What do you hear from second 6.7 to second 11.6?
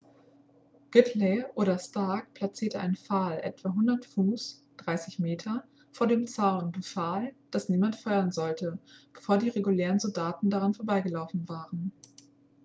befahl dass niemand feuern sollte bevor die regulären soldaten daran vorbeigelaufen